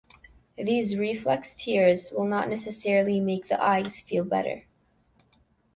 These 0.57 0.97
reflex 0.97 1.55
tears 1.63 2.11
will 2.11 2.25
not 2.25 2.49
necessarily 2.49 3.19
make 3.19 3.49
the 3.49 3.63
eyes 3.63 3.99
feel 3.99 4.23
better. 4.23 4.63